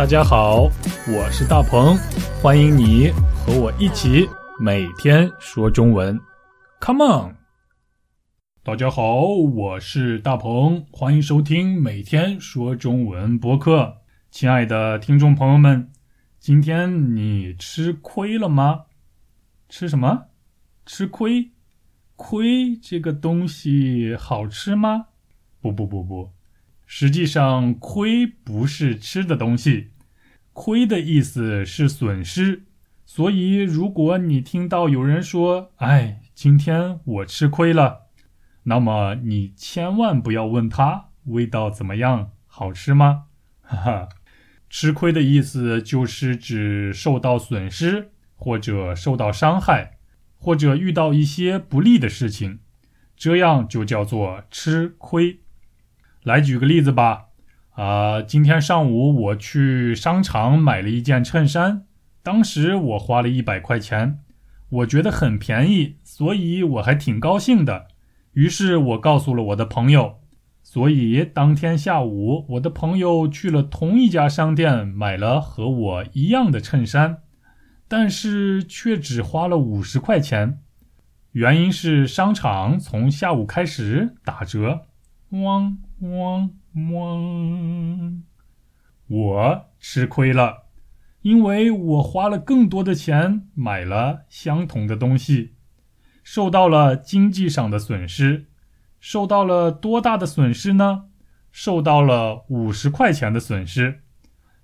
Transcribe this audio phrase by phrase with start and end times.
[0.00, 0.62] 大家好，
[1.14, 1.94] 我是大鹏，
[2.40, 4.26] 欢迎你和我一起
[4.58, 6.18] 每天说中文
[6.80, 7.36] ，Come on！
[8.62, 13.94] 大家好，我是大鹏，欢迎收听每天说中文播客。
[14.30, 15.92] 亲爱的听众朋友们，
[16.38, 18.86] 今天你吃亏了吗？
[19.68, 20.28] 吃什么？
[20.86, 21.50] 吃亏？
[22.16, 25.08] 亏这个东西好吃吗？
[25.60, 26.32] 不不不不，
[26.92, 29.90] 实际上亏不是吃的东西，
[30.52, 32.64] 亏的意思是损失。
[33.06, 38.08] 所以如果你听到有人说：“哎，今天我吃亏了”，
[38.64, 43.26] 那么你千万不要问他味道怎么样，好吃吗？
[43.62, 44.08] 哈哈。
[44.68, 49.98] 吃亏的意思就是指受到损失，或者受到伤害，
[50.38, 52.58] 或者遇到一些不利的事情，
[53.16, 55.38] 这样就叫做吃亏。
[56.22, 57.28] 来举个例子吧，
[57.70, 61.86] 啊，今天上午我去商场买了一件衬衫，
[62.22, 64.18] 当时我花了一百块钱，
[64.68, 67.86] 我觉得很便宜，所以我还挺高兴的。
[68.34, 70.16] 于是我告诉了我的朋友。
[70.62, 77.22] 所以当天下午，我的朋友去了同一家商店，买了和我一样的衬衫，
[77.88, 80.60] 但是却只花了五十块钱。
[81.32, 84.82] 原因是商场从下午开始打折。
[85.30, 86.50] 汪汪
[86.92, 88.22] 汪！
[89.06, 90.64] 我吃亏了，
[91.22, 95.54] 因为我花了更多的钱买了相同的东西，
[96.22, 98.46] 受到了经济上的损失。
[98.98, 101.06] 受到了多大的损失呢？
[101.50, 104.02] 受到了五十块钱的损失，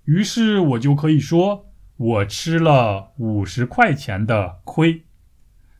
[0.05, 5.06] 于是我就可以说我吃了五十块钱的亏。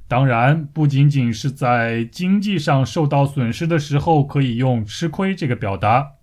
[0.08, 6.14] 当然，不仅仅是在经济上受到损失的时候可以用“吃亏”这个表达，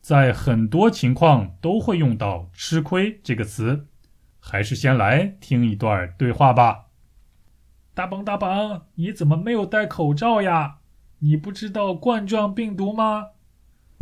[0.00, 3.88] 在很多情况都会用到“吃亏”这个词。
[4.40, 6.84] 还是先来听一段对话吧。
[7.92, 10.76] 大鹏，大鹏，你怎么没有戴口罩呀？
[11.18, 13.26] 你不知道冠状病毒吗？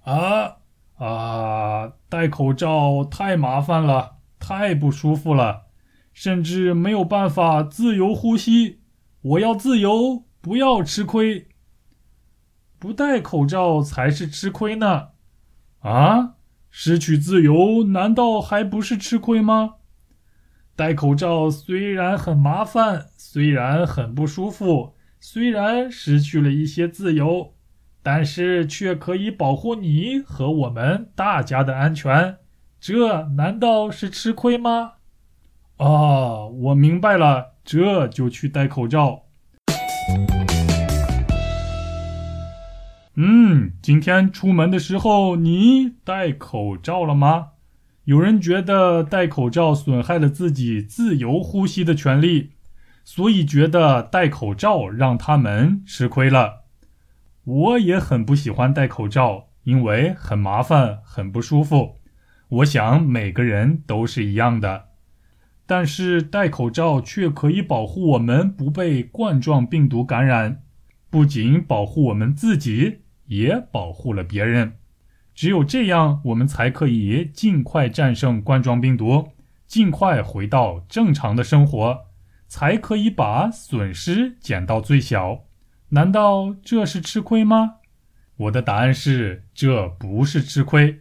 [0.05, 0.59] 啊
[0.99, 1.93] 啊！
[2.09, 5.63] 戴口罩太麻烦了，太不舒服了，
[6.13, 8.81] 甚至没有办法自由呼吸。
[9.25, 11.49] 我要自由，不要吃亏。
[12.79, 15.09] 不戴口罩才是吃亏呢！
[15.79, 16.35] 啊，
[16.69, 19.77] 失去自由难道还不是吃亏吗？
[20.77, 24.95] 戴口罩虽然很麻烦，虽然很不舒服。
[25.19, 27.55] 虽然失去了一些自由，
[28.03, 32.37] 但是却可以保护你和我们大家的安全，
[32.79, 34.97] 这难道是吃亏吗？
[35.79, 39.23] 啊，我明白了，这就去戴口罩。
[43.17, 47.53] 嗯，今天出门的时候你戴口罩了吗？
[48.05, 52.51] 有人觉得戴口罩损害了自己自由呼吸的权利。
[53.07, 56.65] 所以觉得戴口罩让他们吃亏了。
[57.45, 62.01] 我也很不喜欢戴口罩，因为很麻烦，很不舒服。
[62.49, 64.87] 我想每个人都是一样的。
[65.67, 70.63] 但是戴口罩却可以保护我们不被冠状病毒感染，
[71.09, 74.75] 不仅保护我们自己，也保护了别人。
[75.35, 79.31] 只有这样，我们才可以尽快战胜冠状病毒，
[79.67, 82.07] 尽快回到正常的生活。
[82.47, 85.47] 才可以把损失减到最小，
[85.89, 87.77] 难道这是吃亏吗？
[88.37, 91.01] 我的答案是，这不是吃亏。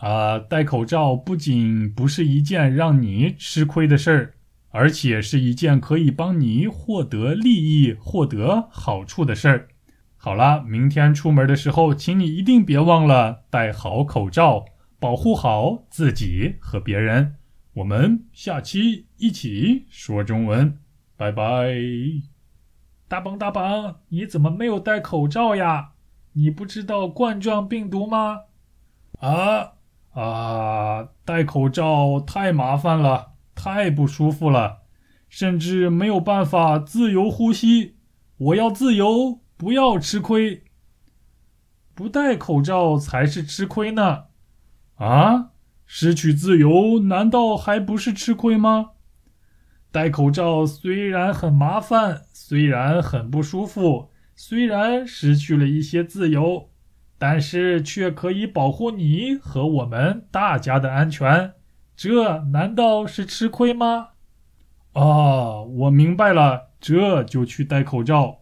[0.00, 4.34] 啊，戴口罩不仅不是一件让你吃亏的事儿，
[4.70, 9.68] 而且是一件可以帮你获得利益、获得好处的事儿。
[10.16, 14.64] 好了，明天出门的时候，请你一定别忘了戴好口罩，
[14.98, 17.36] 保护好自己和别人。
[17.74, 20.78] 我们下期一起说中文，
[21.16, 21.70] 拜拜。
[23.06, 25.90] 大鹏大鹏，你怎么没有戴口罩呀？
[26.32, 28.40] 你不知道冠状病毒吗？
[29.20, 29.72] 啊
[30.12, 31.08] 啊！
[31.24, 34.82] 戴口罩太麻烦了，太不舒服了，
[35.28, 37.96] 甚至没有办法自由呼吸。
[38.38, 40.64] 我要自由，不要吃亏。
[41.94, 44.24] 不戴口罩才是吃亏呢！
[44.96, 45.50] 啊？
[45.84, 48.92] 失去自由难道还不是吃亏吗？
[49.92, 56.69] 戴口罩虽然很麻烦，虽然很不舒服，虽然失去了一些自由，
[57.22, 61.52] 但是却可以保护你和我们大家的安全，
[61.94, 64.08] 这难道是吃亏吗？
[64.94, 68.39] 啊，我明白了，这就去戴口罩。